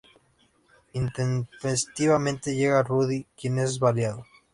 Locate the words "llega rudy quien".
2.55-3.59